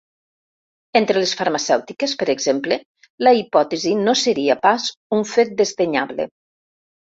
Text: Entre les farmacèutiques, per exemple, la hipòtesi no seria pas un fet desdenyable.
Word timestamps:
Entre 0.99 1.19
les 1.23 1.33
farmacèutiques, 1.41 2.15
per 2.21 2.27
exemple, 2.35 2.79
la 3.27 3.35
hipòtesi 3.41 3.95
no 4.01 4.17
seria 4.25 4.59
pas 4.67 4.89
un 5.21 5.25
fet 5.37 5.55
desdenyable. 5.63 6.31